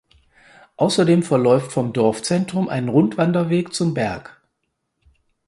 [0.77, 4.41] Außerdem verläuft vom Dorfzentrum ein Rundwanderweg zum Berg.